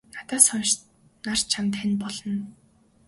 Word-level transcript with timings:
Надаас 0.13 0.45
хойш 0.51 0.71
нар 1.25 1.39
чамд 1.51 1.73
хань 1.79 1.95
болно. 2.03 2.37